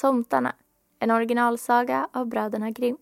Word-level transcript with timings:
Tomtarna, 0.00 0.54
en 0.98 1.10
originalsaga 1.10 2.08
av 2.12 2.26
bröderna 2.26 2.70
Grimm. 2.70 2.96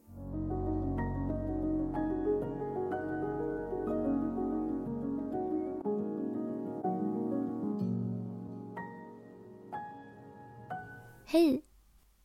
Hej! 11.26 11.64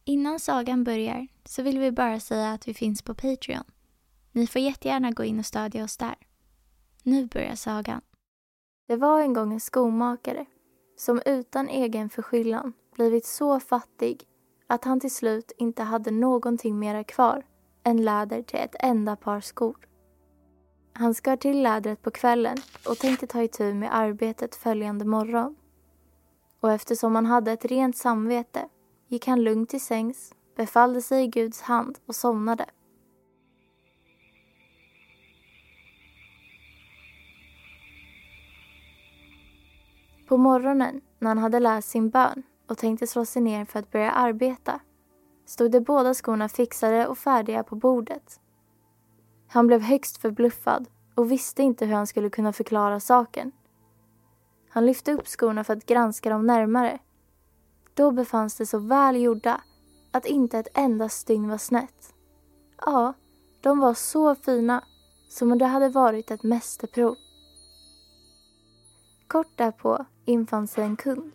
Innan 0.06 0.40
sagan 0.40 0.84
börjar 0.84 1.28
så 1.46 1.64
vill 1.64 1.80
vi 1.80 1.92
bara 1.92 2.20
säga 2.20 2.52
att 2.52 2.68
vi 2.68 2.74
finns 2.74 3.02
på 3.02 3.16
Patreon. 3.16 3.64
Ni 4.32 4.48
får 4.48 4.62
jättegärna 4.62 5.12
gå 5.12 5.24
in 5.24 5.40
och 5.40 5.46
stödja 5.46 5.84
oss 5.84 5.98
där. 5.98 6.16
Nu 7.04 7.26
börjar 7.26 7.56
sagan. 7.56 8.02
Det 8.88 8.96
var 8.96 9.22
en 9.22 9.34
gång 9.34 9.54
en 9.54 9.60
skomakare 9.60 10.46
som 10.98 11.22
utan 11.26 11.70
egen 11.70 12.10
förskyllan 12.10 12.74
blivit 12.96 13.26
så 13.26 13.60
fattig 13.60 14.28
att 14.72 14.86
han 14.86 15.00
till 15.00 15.12
slut 15.12 15.52
inte 15.58 15.84
hade 15.84 16.12
någonting 16.12 16.80
mera 16.80 17.04
kvar 17.04 17.46
än 17.84 18.04
läder 18.04 18.42
till 18.42 18.60
ett 18.60 18.76
enda 18.80 19.16
par 19.16 19.42
skor. 19.42 19.76
Han 20.94 21.14
skar 21.14 21.36
till 21.36 21.62
lädret 21.62 22.02
på 22.02 22.12
kvällen 22.12 22.58
och 22.88 22.98
tänkte 22.98 23.28
ta 23.28 23.44
itu 23.44 23.74
med 23.74 23.96
arbetet 23.96 24.56
följande 24.56 25.06
morgon. 25.06 25.56
Och 26.60 26.72
eftersom 26.72 27.16
han 27.16 27.26
hade 27.26 27.52
ett 27.52 27.66
rent 27.66 27.98
samvete 27.98 28.70
gick 29.08 29.28
han 29.28 29.44
lugnt 29.44 29.70
till 29.70 29.82
sängs, 29.82 30.34
befallde 30.56 31.02
sig 31.02 31.24
i 31.24 31.28
Guds 31.28 31.62
hand 31.62 32.00
och 32.06 32.16
somnade. 32.16 32.66
På 40.28 40.38
morgonen, 40.38 41.02
när 41.20 41.28
han 41.28 41.38
hade 41.38 41.60
läst 41.60 41.90
sin 41.90 42.10
bön 42.10 42.44
och 42.72 42.78
tänkte 42.78 43.08
slå 43.08 43.26
sig 43.26 43.42
ner 43.42 43.66
för 43.66 43.80
att 43.80 43.92
börja 43.92 44.12
arbeta, 44.12 44.80
stod 45.46 45.72
de 45.72 45.80
båda 45.80 46.14
skorna 46.14 46.50
fixade 46.50 47.08
och 47.08 47.18
färdiga 47.18 47.64
på 47.64 47.76
bordet. 47.76 48.40
Han 49.48 49.68
blev 49.68 49.82
högst 49.82 50.18
förbluffad 50.18 50.88
och 51.16 51.32
visste 51.32 51.64
inte 51.64 51.86
hur 51.86 51.94
han 51.94 52.08
skulle 52.08 52.30
kunna 52.30 52.54
förklara 52.54 53.00
saken. 53.00 53.52
Han 54.70 54.86
lyfte 54.86 55.14
upp 55.14 55.28
skorna 55.28 55.64
för 55.64 55.76
att 55.76 55.86
granska 55.86 56.30
dem 56.30 56.48
närmare. 56.48 57.00
Då 57.94 58.12
befanns 58.12 58.56
de 58.56 58.66
så 58.66 58.80
väl 58.80 59.22
gjorda 59.22 59.62
att 60.12 60.26
inte 60.26 60.60
ett 60.60 60.68
enda 60.74 61.10
stygn 61.10 61.50
var 61.50 61.58
snett. 61.58 62.14
Ja, 62.86 63.14
de 63.62 63.80
var 63.80 63.94
så 63.94 64.36
fina, 64.36 64.84
som 65.30 65.52
om 65.52 65.58
det 65.58 65.66
hade 65.66 65.90
varit 65.90 66.32
ett 66.32 66.44
mästerprov. 66.44 67.16
Kort 69.28 69.58
därpå 69.58 70.06
infann 70.26 70.68
sig 70.68 70.84
en 70.84 70.96
kund 70.96 71.32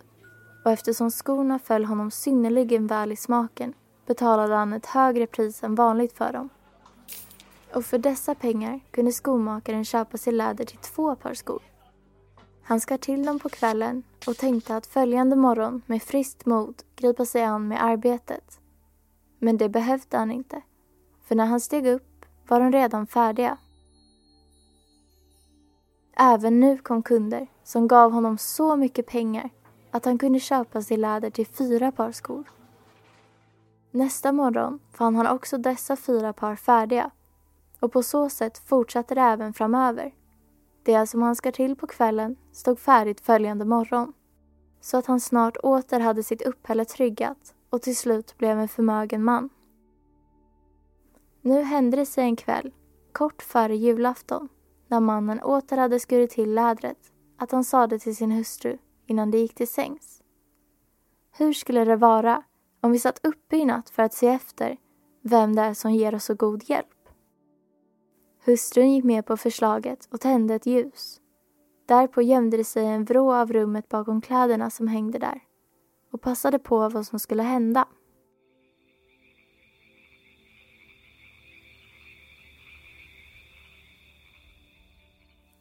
och 0.67 0.73
eftersom 0.73 1.11
skorna 1.11 1.59
föll 1.59 1.85
honom 1.85 2.11
synnerligen 2.11 2.87
väl 2.87 3.13
i 3.13 3.17
smaken 3.17 3.75
betalade 4.07 4.55
han 4.55 4.73
ett 4.73 4.87
högre 4.87 5.27
pris 5.27 5.63
än 5.63 5.75
vanligt 5.75 6.13
för 6.13 6.33
dem. 6.33 6.49
Och 7.75 7.85
för 7.85 7.99
dessa 7.99 8.35
pengar 8.35 8.81
kunde 8.91 9.13
skomakaren 9.13 9.85
köpa 9.85 10.19
sig 10.19 10.33
läder 10.33 10.65
till 10.65 10.79
två 10.79 11.17
par 11.17 11.35
skor. 11.35 11.63
Han 12.63 12.81
skar 12.81 12.97
till 12.97 13.27
dem 13.27 13.39
på 13.39 13.49
kvällen 13.49 14.03
och 14.27 14.37
tänkte 14.37 14.77
att 14.77 14.87
följande 14.87 15.37
morgon 15.37 15.83
med 15.87 16.03
friskt 16.03 16.47
mod 16.47 16.83
gripa 16.97 17.25
sig 17.25 17.45
an 17.45 17.69
med 17.69 17.85
arbetet. 17.85 18.61
Men 19.39 19.57
det 19.57 19.69
behövde 19.69 20.17
han 20.17 20.31
inte, 20.31 20.63
för 21.29 21.35
när 21.35 21.47
han 21.47 21.61
steg 21.61 21.87
upp 21.87 22.27
var 22.49 22.61
de 22.61 22.73
redan 22.73 23.07
färdiga. 23.07 23.59
Även 26.17 26.61
nu 26.61 26.79
kom 26.79 27.03
kunder 27.03 27.47
som 27.65 27.89
gav 27.89 28.13
honom 28.13 28.39
så 28.39 28.77
mycket 28.77 29.07
pengar 29.07 29.51
att 29.97 30.05
han 30.05 30.19
kunde 30.19 30.41
köpa 30.41 30.83
sig 30.83 30.97
läder 30.97 31.31
till 31.31 31.47
fyra 31.47 31.93
par 31.93 32.13
skor. 32.13 32.45
Nästa 33.91 34.33
morgon 34.33 34.79
fann 34.93 35.17
han 35.17 35.27
också 35.27 35.59
dessa 35.59 35.97
fyra 35.97 36.33
par 36.33 36.57
färdiga 36.57 37.11
och 37.81 37.93
på 37.93 38.03
så 38.03 38.29
sätt 38.29 38.59
fortsatte 38.59 39.15
det 39.15 39.21
även 39.21 39.53
framöver. 39.53 40.15
Det 40.83 41.07
som 41.07 41.23
han 41.23 41.37
skar 41.37 41.53
till 41.53 41.77
på 41.77 41.87
kvällen 41.87 42.37
stod 42.53 42.79
färdigt 42.79 43.21
följande 43.21 43.65
morgon 43.65 44.13
så 44.81 44.97
att 44.97 45.07
han 45.07 45.21
snart 45.21 45.57
åter 45.57 46.01
hade 46.01 46.23
sitt 46.23 46.43
uppehälle 46.43 46.85
tryggat 46.85 47.55
och 47.71 47.83
till 47.83 47.97
slut 47.97 48.39
blev 48.39 48.59
en 48.59 48.69
förmögen 48.69 49.25
man. 49.25 49.49
Nu 51.41 51.63
hände 51.63 51.97
det 51.97 52.07
sig 52.07 52.25
en 52.25 52.37
kväll, 52.37 52.73
kort 53.13 53.43
före 53.43 53.77
julafton, 53.77 54.49
när 54.89 55.01
mannen 55.01 55.43
åter 55.43 55.77
hade 55.77 56.01
skurit 56.01 56.31
till 56.31 56.55
lädret, 56.55 57.13
att 57.37 57.53
han 57.53 57.65
sade 57.65 57.99
till 57.99 58.17
sin 58.17 58.31
hustru 58.31 58.79
innan 59.07 59.31
de 59.31 59.39
gick 59.39 59.55
till 59.55 59.69
sängs. 59.69 60.23
Hur 61.39 61.53
skulle 61.53 61.85
det 61.85 61.97
vara 61.97 62.43
om 62.81 62.93
vi 62.93 62.99
satt 62.99 63.27
uppe 63.27 63.57
i 63.57 63.65
natt 63.65 63.91
för 63.91 64.03
att 64.03 64.15
se 64.15 64.27
efter 64.27 64.77
vem 65.23 65.57
det 65.57 65.63
är 65.63 65.75
som 65.75 65.93
ger 65.93 66.15
oss 66.15 66.25
så 66.25 66.35
god 66.35 66.71
hjälp? 66.71 66.87
Hustrun 68.45 68.93
gick 68.93 69.05
med 69.05 69.27
på 69.27 69.37
förslaget 69.37 70.09
och 70.11 70.21
tände 70.21 70.55
ett 70.55 70.67
ljus. 70.67 71.21
Därpå 71.87 72.23
gömde 72.23 72.57
det 72.57 72.65
sig 72.65 72.87
en 72.87 73.05
vrå 73.05 73.33
av 73.33 73.53
rummet 73.53 73.89
bakom 73.89 74.21
kläderna 74.21 74.71
som 74.71 74.89
hängde 74.89 75.19
där 75.19 75.41
och 76.13 76.21
passade 76.21 76.59
på 76.59 76.89
vad 76.89 77.07
som 77.07 77.19
skulle 77.19 77.43
hända. 77.43 77.89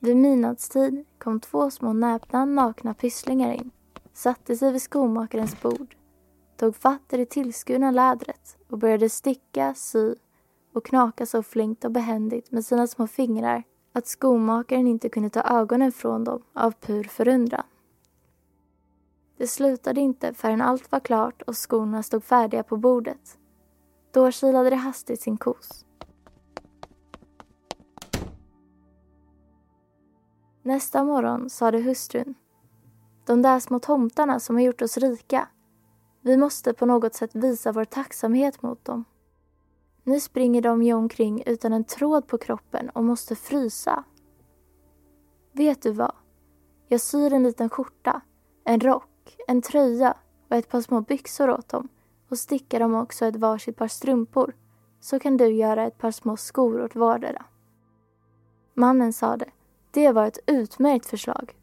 Vid 0.05 0.17
midnattstid 0.17 1.05
kom 1.17 1.39
två 1.39 1.71
små 1.71 1.93
näpna, 1.93 2.45
nakna 2.45 2.93
pysslingar 2.93 3.53
in, 3.53 3.71
satte 4.13 4.55
sig 4.55 4.71
vid 4.71 4.81
skomakarens 4.81 5.61
bord, 5.61 5.95
tog 6.57 6.75
fatt 6.75 7.13
i 7.13 7.17
det 7.17 7.25
tillskurna 7.25 7.91
lädret 7.91 8.57
och 8.69 8.77
började 8.77 9.09
sticka, 9.09 9.73
sy 9.73 10.15
och 10.73 10.85
knaka 10.85 11.25
så 11.25 11.43
flinkt 11.43 11.85
och 11.85 11.91
behändigt 11.91 12.51
med 12.51 12.65
sina 12.65 12.87
små 12.87 13.07
fingrar 13.07 13.63
att 13.93 14.07
skomakaren 14.07 14.87
inte 14.87 15.09
kunde 15.09 15.29
ta 15.29 15.41
ögonen 15.41 15.91
från 15.91 16.23
dem 16.23 16.41
av 16.53 16.71
pur 16.71 17.03
förundran. 17.03 17.65
Det 19.37 19.47
slutade 19.47 20.01
inte 20.01 20.33
förrän 20.33 20.61
allt 20.61 20.91
var 20.91 20.99
klart 20.99 21.41
och 21.41 21.55
skorna 21.55 22.03
stod 22.03 22.23
färdiga 22.23 22.63
på 22.63 22.77
bordet. 22.77 23.37
Då 24.11 24.31
kilade 24.31 24.69
det 24.69 24.75
hastigt 24.75 25.21
sin 25.21 25.37
kos. 25.37 25.84
Nästa 30.65 31.03
morgon 31.03 31.49
sade 31.49 31.81
hustrun 31.81 32.35
De 33.25 33.41
där 33.41 33.59
små 33.59 33.79
tomtarna 33.79 34.39
som 34.39 34.55
har 34.55 34.63
gjort 34.63 34.81
oss 34.81 34.97
rika. 34.97 35.47
Vi 36.21 36.37
måste 36.37 36.73
på 36.73 36.85
något 36.85 37.13
sätt 37.13 37.35
visa 37.35 37.71
vår 37.71 37.85
tacksamhet 37.85 38.61
mot 38.61 38.85
dem. 38.85 39.05
Nu 40.03 40.19
springer 40.19 40.61
de 40.61 40.83
ju 40.83 40.93
omkring 40.93 41.43
utan 41.45 41.73
en 41.73 41.83
tråd 41.83 42.27
på 42.27 42.37
kroppen 42.37 42.89
och 42.89 43.03
måste 43.03 43.35
frysa. 43.35 44.03
Vet 45.51 45.81
du 45.81 45.91
vad? 45.91 46.15
Jag 46.87 47.01
syr 47.01 47.33
en 47.33 47.43
liten 47.43 47.69
skjorta, 47.69 48.21
en 48.63 48.79
rock, 48.79 49.37
en 49.47 49.61
tröja 49.61 50.17
och 50.49 50.55
ett 50.55 50.69
par 50.69 50.81
små 50.81 51.01
byxor 51.01 51.49
åt 51.49 51.69
dem 51.69 51.87
och 52.29 52.37
stickar 52.37 52.79
dem 52.79 52.95
också 52.95 53.25
ett 53.25 53.35
varsitt 53.35 53.77
par 53.77 53.87
strumpor 53.87 54.53
så 54.99 55.19
kan 55.19 55.37
du 55.37 55.47
göra 55.47 55.83
ett 55.83 55.97
par 55.97 56.11
små 56.11 56.37
skor 56.37 56.81
åt 56.83 56.95
vardera. 56.95 57.45
Mannen 58.73 59.13
sade, 59.13 59.45
det 59.95 60.11
var 60.11 60.25
ett 60.25 60.39
utmärkt 60.45 61.05
förslag. 61.05 61.55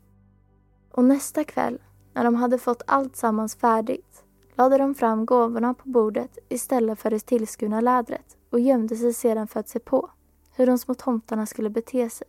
Och 0.93 1.05
nästa 1.05 1.45
kväll, 1.45 1.79
när 2.15 2.25
de 2.25 2.35
hade 2.35 2.59
fått 2.59 2.83
allt 2.87 3.17
sammans 3.17 3.57
färdigt, 3.57 4.25
lade 4.55 4.79
de 4.79 4.95
fram 4.95 5.27
gåvorna 5.27 5.75
på 5.75 5.89
bordet 5.89 6.39
istället 6.49 6.99
för 6.99 7.11
det 7.11 7.27
tillskurna 7.27 7.81
lädret 7.81 8.37
och 8.51 8.61
gömde 8.61 8.97
sig 8.97 9.13
sedan 9.13 9.49
för 9.49 9.61
att 9.61 9.69
se 9.69 9.79
på 9.79 10.11
hur 10.57 10.67
de 10.67 10.79
små 10.79 10.95
tomtarna 10.95 11.47
skulle 11.47 11.71
bete 11.71 12.11
sig. 12.11 12.27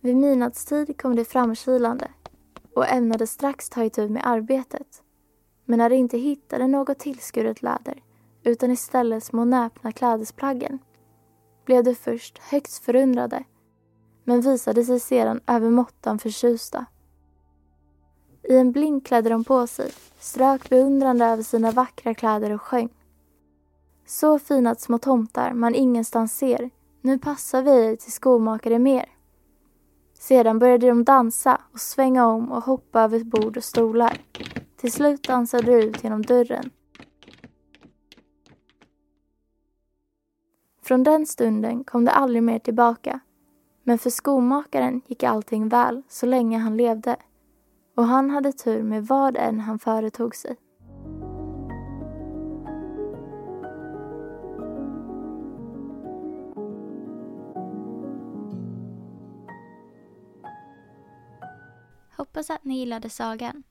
Vid 0.00 0.16
midnattstid 0.16 1.00
kom 1.00 1.16
de 1.16 1.24
framkilande 1.24 2.08
och 2.74 2.88
ämnade 2.88 3.26
strax 3.26 3.68
ta 3.68 3.84
itu 3.84 4.08
med 4.08 4.26
arbetet. 4.26 5.02
Men 5.64 5.78
när 5.78 5.90
de 5.90 5.96
inte 5.96 6.18
hittade 6.18 6.66
något 6.66 6.98
tillskuret 6.98 7.62
läder 7.62 8.02
utan 8.42 8.70
istället 8.70 9.24
små 9.24 9.44
näpna 9.44 9.92
klädesplaggen 9.92 10.78
blev 11.64 11.84
de 11.84 11.94
först 11.94 12.38
högst 12.38 12.84
förundrade 12.84 13.44
men 14.30 14.40
visade 14.40 14.84
sig 14.84 15.00
sedan 15.00 15.40
över 15.46 15.70
måttan 15.70 16.18
förtjusta. 16.18 16.86
I 18.42 18.56
en 18.56 18.72
blink 18.72 19.06
klädde 19.06 19.28
de 19.28 19.44
på 19.44 19.66
sig, 19.66 19.90
strök 20.18 20.68
beundrande 20.68 21.24
över 21.24 21.42
sina 21.42 21.70
vackra 21.70 22.14
kläder 22.14 22.50
och 22.50 22.62
sjöng. 22.62 22.88
Så 24.06 24.38
fina 24.38 24.74
små 24.74 24.98
tomtar 24.98 25.52
man 25.52 25.74
ingenstans 25.74 26.36
ser, 26.36 26.70
nu 27.00 27.18
passar 27.18 27.62
vi 27.62 27.70
ej 27.70 27.96
till 27.96 28.12
skomakare 28.12 28.78
mer. 28.78 29.08
Sedan 30.14 30.58
började 30.58 30.86
de 30.88 31.04
dansa 31.04 31.60
och 31.72 31.80
svänga 31.80 32.26
om 32.26 32.52
och 32.52 32.64
hoppa 32.64 33.00
över 33.00 33.24
bord 33.24 33.56
och 33.56 33.64
stolar. 33.64 34.18
Till 34.76 34.92
slut 34.92 35.22
dansade 35.22 35.66
de 35.66 35.72
ut 35.72 36.04
genom 36.04 36.22
dörren. 36.22 36.70
Från 40.82 41.02
den 41.02 41.26
stunden 41.26 41.84
kom 41.84 42.04
de 42.04 42.10
aldrig 42.10 42.42
mer 42.42 42.58
tillbaka. 42.58 43.20
Men 43.90 43.98
för 43.98 44.10
skomakaren 44.10 45.02
gick 45.06 45.22
allting 45.22 45.68
väl 45.68 46.02
så 46.08 46.26
länge 46.26 46.58
han 46.58 46.76
levde. 46.76 47.16
Och 47.96 48.04
han 48.04 48.30
hade 48.30 48.52
tur 48.52 48.82
med 48.82 49.06
vad 49.06 49.36
än 49.36 49.60
han 49.60 49.78
företog 49.78 50.36
sig. 50.36 50.56
Hoppas 62.16 62.50
att 62.50 62.64
ni 62.64 62.78
gillade 62.78 63.10
sagan. 63.10 63.62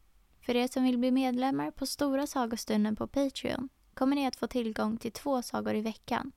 För 0.45 0.55
er 0.55 0.67
som 0.67 0.83
vill 0.83 0.97
bli 0.97 1.11
medlemmar 1.11 1.71
på 1.71 1.85
Stora 1.85 2.27
sagostunden 2.27 2.95
på 2.95 3.07
Patreon 3.07 3.69
kommer 3.93 4.15
ni 4.15 4.27
att 4.27 4.35
få 4.35 4.47
tillgång 4.47 4.97
till 4.97 5.11
två 5.11 5.41
sagor 5.41 5.75
i 5.75 5.81
veckan. 5.81 6.31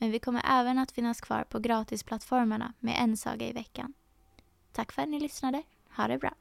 Men 0.00 0.10
vi 0.10 0.18
kommer 0.18 0.42
även 0.60 0.78
att 0.78 0.92
finnas 0.92 1.20
kvar 1.20 1.44
på 1.44 1.58
gratisplattformarna 1.58 2.72
med 2.80 2.96
en 2.98 3.16
saga 3.16 3.48
i 3.48 3.52
veckan. 3.52 3.92
Tack 4.72 4.92
för 4.92 5.02
att 5.02 5.08
ni 5.08 5.20
lyssnade. 5.20 5.62
Ha 5.96 6.08
det 6.08 6.18
bra. 6.18 6.34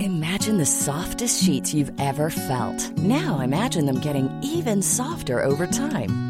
Imagine 0.00 0.58
the 0.58 0.66
softest 0.66 1.46
sheets 1.46 1.74
you've 1.74 2.00
ever 2.00 2.30
felt. 2.30 2.92
Now 2.96 3.44
imagine 3.44 3.86
them 3.86 4.00
getting 4.02 4.28
even 4.42 4.82
softer 4.82 5.44
over 5.46 5.66
time. 5.66 6.29